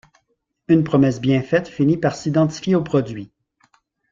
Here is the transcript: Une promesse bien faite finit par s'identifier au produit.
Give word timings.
Une 0.67 0.83
promesse 0.83 1.21
bien 1.21 1.43
faite 1.43 1.67
finit 1.67 1.95
par 1.95 2.15
s'identifier 2.15 2.73
au 2.73 2.81
produit. 2.83 3.31